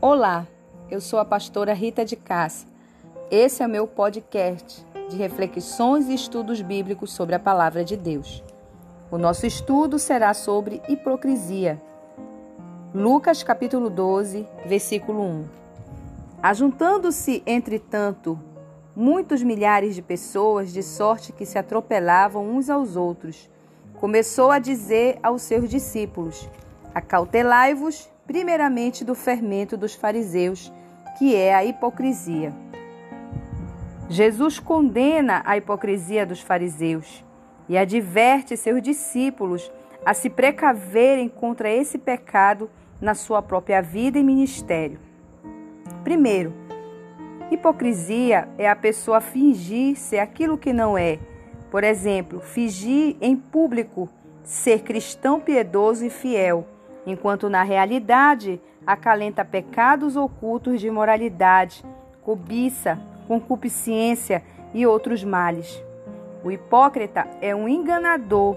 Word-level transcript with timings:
Olá, 0.00 0.46
eu 0.88 1.00
sou 1.00 1.18
a 1.18 1.24
pastora 1.24 1.74
Rita 1.74 2.04
de 2.04 2.14
Cássia. 2.14 2.68
Esse 3.32 3.64
é 3.64 3.66
o 3.66 3.68
meu 3.68 3.84
podcast 3.84 4.86
de 5.10 5.16
reflexões 5.16 6.06
e 6.06 6.14
estudos 6.14 6.62
bíblicos 6.62 7.12
sobre 7.12 7.34
a 7.34 7.38
palavra 7.40 7.84
de 7.84 7.96
Deus. 7.96 8.44
O 9.10 9.18
nosso 9.18 9.44
estudo 9.44 9.98
será 9.98 10.32
sobre 10.34 10.80
hipocrisia. 10.88 11.82
Lucas 12.94 13.42
capítulo 13.42 13.90
12, 13.90 14.46
versículo 14.66 15.20
1. 15.20 15.44
Ajuntando-se, 16.44 17.42
entretanto, 17.44 18.38
muitos 18.94 19.42
milhares 19.42 19.96
de 19.96 20.02
pessoas, 20.02 20.72
de 20.72 20.84
sorte 20.84 21.32
que 21.32 21.44
se 21.44 21.58
atropelavam 21.58 22.48
uns 22.48 22.70
aos 22.70 22.94
outros, 22.94 23.50
começou 23.94 24.52
a 24.52 24.60
dizer 24.60 25.18
aos 25.24 25.42
seus 25.42 25.68
discípulos: 25.68 26.48
Acautelai-vos 26.94 28.08
primeiramente 28.28 29.06
do 29.06 29.14
fermento 29.14 29.74
dos 29.74 29.94
fariseus, 29.94 30.70
que 31.18 31.34
é 31.34 31.54
a 31.54 31.64
hipocrisia. 31.64 32.54
Jesus 34.10 34.60
condena 34.60 35.42
a 35.46 35.56
hipocrisia 35.56 36.26
dos 36.26 36.40
fariseus 36.40 37.24
e 37.68 37.76
adverte 37.76 38.54
seus 38.54 38.82
discípulos 38.82 39.72
a 40.04 40.12
se 40.12 40.28
precaverem 40.28 41.26
contra 41.28 41.70
esse 41.70 41.96
pecado 41.96 42.70
na 43.00 43.14
sua 43.14 43.40
própria 43.40 43.80
vida 43.80 44.18
e 44.18 44.22
ministério. 44.22 45.00
Primeiro, 46.04 46.52
hipocrisia 47.50 48.46
é 48.58 48.68
a 48.68 48.76
pessoa 48.76 49.22
fingir 49.22 49.96
ser 49.96 50.18
aquilo 50.18 50.58
que 50.58 50.72
não 50.72 50.98
é. 50.98 51.18
Por 51.70 51.82
exemplo, 51.82 52.40
fingir 52.40 53.16
em 53.22 53.34
público 53.34 54.08
ser 54.42 54.82
cristão 54.82 55.40
piedoso 55.40 56.04
e 56.04 56.10
fiel 56.10 56.66
enquanto 57.08 57.48
na 57.48 57.62
realidade 57.62 58.60
acalenta 58.86 59.42
pecados 59.44 60.14
ocultos 60.14 60.78
de 60.78 60.88
imoralidade, 60.88 61.82
cobiça, 62.22 63.00
concupiscência 63.26 64.42
e 64.74 64.86
outros 64.86 65.24
males. 65.24 65.82
O 66.44 66.50
hipócrita 66.50 67.26
é 67.40 67.54
um 67.54 67.66
enganador 67.66 68.56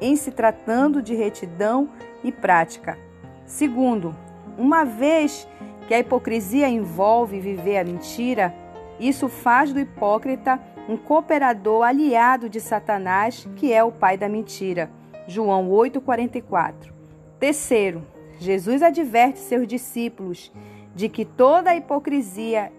em 0.00 0.14
se 0.14 0.30
tratando 0.30 1.02
de 1.02 1.14
retidão 1.14 1.88
e 2.22 2.30
prática. 2.30 2.96
Segundo, 3.44 4.14
uma 4.56 4.84
vez 4.84 5.48
que 5.88 5.94
a 5.94 5.98
hipocrisia 5.98 6.68
envolve 6.68 7.40
viver 7.40 7.78
a 7.78 7.84
mentira, 7.84 8.54
isso 9.00 9.28
faz 9.28 9.72
do 9.72 9.80
hipócrita 9.80 10.60
um 10.88 10.96
cooperador 10.96 11.82
aliado 11.82 12.48
de 12.48 12.60
Satanás, 12.60 13.48
que 13.56 13.72
é 13.72 13.82
o 13.82 13.90
pai 13.90 14.16
da 14.16 14.28
mentira. 14.28 14.88
João 15.26 15.68
8:44. 15.68 16.97
Terceiro, 17.38 18.04
Jesus 18.40 18.82
adverte 18.82 19.38
seus 19.38 19.66
discípulos 19.66 20.52
de 20.94 21.08
que 21.08 21.24
toda 21.24 21.74
hipocrisia 21.74 22.72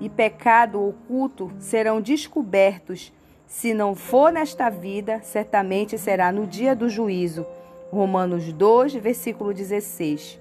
e 0.00 0.08
pecado 0.08 0.80
oculto 0.80 1.50
serão 1.58 2.00
descobertos. 2.00 3.12
Se 3.46 3.74
não 3.74 3.94
for 3.94 4.32
nesta 4.32 4.68
vida, 4.68 5.20
certamente 5.22 5.98
será 5.98 6.30
no 6.30 6.46
dia 6.46 6.74
do 6.74 6.88
juízo. 6.88 7.46
Romanos 7.90 8.52
2, 8.52 8.94
versículo 8.94 9.52
16. 9.52 10.40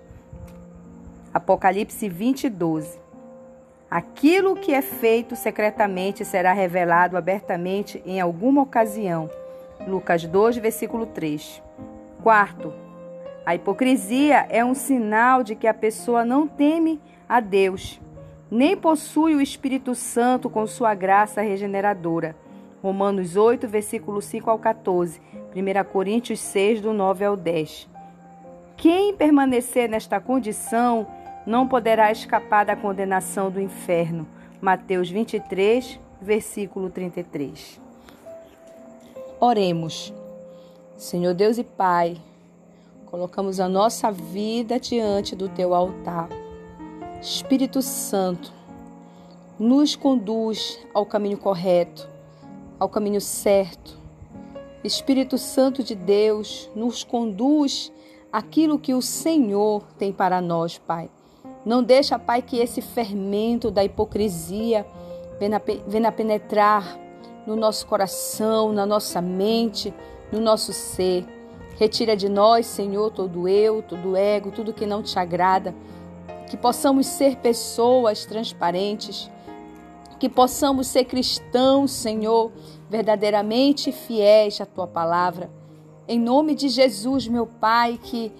Apocalipse 1.33 2.07
20, 2.07 2.49
12. 2.49 2.99
Aquilo 3.89 4.55
que 4.55 4.73
é 4.73 4.81
feito 4.81 5.35
secretamente 5.35 6.25
será 6.25 6.53
revelado 6.53 7.17
abertamente 7.17 8.01
em 8.05 8.19
alguma 8.19 8.61
ocasião. 8.61 9.29
Lucas 9.87 10.25
2, 10.25 10.57
versículo 10.57 11.05
3. 11.05 11.61
Quarto, 12.23 12.73
a 13.45 13.53
hipocrisia 13.53 14.47
é 14.49 14.65
um 14.65 14.73
sinal 14.73 15.43
de 15.43 15.55
que 15.55 15.67
a 15.67 15.73
pessoa 15.73 16.25
não 16.25 16.47
teme 16.47 16.99
a 17.29 17.39
Deus, 17.39 18.01
nem 18.49 18.75
possui 18.75 19.35
o 19.35 19.41
Espírito 19.41 19.93
Santo 19.93 20.49
com 20.49 20.65
sua 20.65 20.95
graça 20.95 21.41
regeneradora. 21.41 22.35
Romanos 22.81 23.35
8, 23.35 23.67
versículo 23.67 24.21
5 24.21 24.49
ao 24.49 24.59
14, 24.59 25.21
1 25.55 25.91
Coríntios 25.91 26.39
6, 26.39 26.81
do 26.81 26.93
9 26.93 27.25
ao 27.25 27.37
10. 27.37 27.87
Quem 28.77 29.15
permanecer 29.15 29.89
nesta 29.89 30.19
condição 30.19 31.07
não 31.45 31.67
poderá 31.67 32.11
escapar 32.11 32.65
da 32.65 32.75
condenação 32.75 33.51
do 33.51 33.61
inferno. 33.61 34.27
Mateus 34.61 35.09
23, 35.09 35.99
versículo 36.21 36.89
33. 36.89 37.79
Oremos. 39.39 40.13
Senhor 40.97 41.33
Deus 41.33 41.57
e 41.57 41.63
Pai, 41.63 42.17
Colocamos 43.15 43.61
a 43.61 43.69
nossa 43.69 44.11
vida 44.11 44.77
diante 44.77 45.37
do 45.37 45.47
teu 45.47 45.73
altar. 45.73 46.27
Espírito 47.21 47.81
Santo, 47.81 48.51
nos 49.57 49.95
conduz 49.95 50.77
ao 50.93 51.05
caminho 51.05 51.37
correto, 51.37 52.09
ao 52.77 52.89
caminho 52.89 53.21
certo. 53.21 53.97
Espírito 54.83 55.37
Santo 55.37 55.81
de 55.81 55.95
Deus, 55.95 56.69
nos 56.75 57.05
conduz 57.05 57.89
aquilo 58.33 58.77
que 58.77 58.93
o 58.93 59.01
Senhor 59.01 59.83
tem 59.97 60.11
para 60.11 60.41
nós, 60.41 60.77
Pai. 60.77 61.09
Não 61.65 61.81
deixa, 61.81 62.19
Pai, 62.19 62.41
que 62.41 62.57
esse 62.57 62.81
fermento 62.81 63.71
da 63.71 63.81
hipocrisia 63.81 64.85
venha 65.39 66.11
penetrar 66.11 66.99
no 67.47 67.55
nosso 67.55 67.87
coração, 67.87 68.73
na 68.73 68.85
nossa 68.85 69.21
mente, 69.21 69.93
no 70.33 70.41
nosso 70.41 70.73
ser. 70.73 71.25
Retira 71.75 72.15
de 72.15 72.29
nós, 72.29 72.65
Senhor, 72.65 73.11
todo 73.11 73.47
eu, 73.47 73.81
todo 73.81 74.15
ego, 74.15 74.51
tudo 74.51 74.73
que 74.73 74.85
não 74.85 75.03
te 75.03 75.19
agrada. 75.19 75.75
Que 76.49 76.55
possamos 76.55 77.05
ser 77.05 77.37
pessoas 77.37 78.25
transparentes. 78.25 79.29
Que 80.17 80.29
possamos 80.29 80.87
ser 80.87 81.03
cristãos, 81.03 81.91
Senhor, 81.91 82.51
verdadeiramente 82.89 83.91
fiéis 83.91 84.61
à 84.61 84.65
tua 84.65 84.87
palavra. 84.87 85.49
Em 86.07 86.19
nome 86.19 86.55
de 86.55 86.69
Jesus, 86.69 87.27
meu 87.27 87.45
Pai, 87.45 87.99
que 88.01 88.31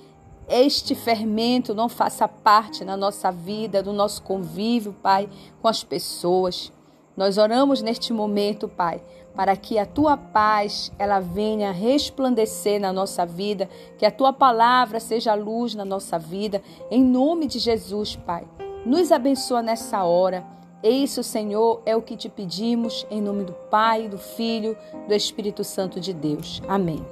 este 0.48 0.96
fermento 0.96 1.74
não 1.74 1.90
faça 1.90 2.28
parte 2.28 2.86
na 2.86 2.96
nossa 2.96 3.32
vida, 3.32 3.84
do 3.84 3.92
nosso 3.92 4.22
convívio, 4.22 4.94
Pai, 4.94 5.28
com 5.62 5.68
as 5.68 5.84
pessoas. 5.84 6.72
Nós 7.16 7.38
oramos 7.38 7.82
neste 7.82 8.12
momento, 8.12 8.68
Pai, 8.68 9.02
para 9.36 9.56
que 9.56 9.78
a 9.78 9.86
tua 9.86 10.16
paz 10.18 10.92
ela 10.98 11.20
venha 11.20 11.72
resplandecer 11.72 12.80
na 12.80 12.92
nossa 12.92 13.26
vida, 13.26 13.70
que 13.98 14.06
a 14.06 14.12
tua 14.12 14.32
palavra 14.32 15.00
seja 15.00 15.34
luz 15.34 15.76
na 15.76 15.86
nossa 15.86 16.18
vida, 16.18 16.62
em 16.90 17.04
nome 17.04 17.48
de 17.48 17.60
Jesus, 17.60 18.16
Pai. 18.16 18.46
Nos 18.86 19.12
abençoa 19.12 19.62
nessa 19.62 20.04
hora. 20.04 20.46
Isso, 20.84 21.24
Senhor, 21.24 21.82
é 21.86 21.96
o 21.96 22.02
que 22.02 22.16
te 22.16 22.30
pedimos 22.30 23.08
em 23.10 23.22
nome 23.22 23.44
do 23.44 23.54
Pai, 23.54 24.08
do 24.08 24.18
Filho, 24.18 24.78
do 25.08 25.14
Espírito 25.14 25.64
Santo 25.64 26.00
de 26.00 26.14
Deus. 26.14 26.62
Amém. 26.68 27.04